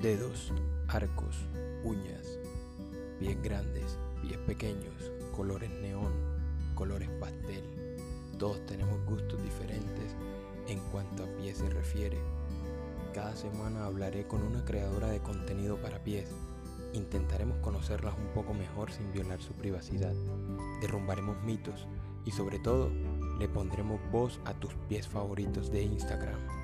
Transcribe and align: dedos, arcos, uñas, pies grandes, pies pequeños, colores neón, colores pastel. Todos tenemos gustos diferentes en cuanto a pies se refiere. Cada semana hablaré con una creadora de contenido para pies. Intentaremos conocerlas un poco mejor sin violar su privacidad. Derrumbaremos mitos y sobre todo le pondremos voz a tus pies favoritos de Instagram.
dedos, 0.00 0.50
arcos, 0.88 1.36
uñas, 1.84 2.26
pies 3.18 3.36
grandes, 3.42 3.98
pies 4.22 4.38
pequeños, 4.38 5.12
colores 5.36 5.70
neón, 5.70 6.12
colores 6.74 7.10
pastel. 7.20 7.62
Todos 8.38 8.64
tenemos 8.64 9.04
gustos 9.04 9.42
diferentes 9.42 10.16
en 10.68 10.80
cuanto 10.90 11.24
a 11.24 11.26
pies 11.36 11.58
se 11.58 11.68
refiere. 11.68 12.16
Cada 13.12 13.36
semana 13.36 13.84
hablaré 13.84 14.26
con 14.26 14.42
una 14.42 14.64
creadora 14.64 15.08
de 15.08 15.20
contenido 15.20 15.76
para 15.76 16.02
pies. 16.02 16.30
Intentaremos 16.94 17.58
conocerlas 17.58 18.14
un 18.16 18.32
poco 18.32 18.54
mejor 18.54 18.90
sin 18.90 19.12
violar 19.12 19.42
su 19.42 19.52
privacidad. 19.52 20.14
Derrumbaremos 20.80 21.42
mitos 21.42 21.86
y 22.24 22.30
sobre 22.30 22.58
todo 22.58 22.90
le 23.38 23.48
pondremos 23.48 24.00
voz 24.10 24.40
a 24.46 24.54
tus 24.54 24.72
pies 24.88 25.06
favoritos 25.06 25.70
de 25.70 25.82
Instagram. 25.82 26.59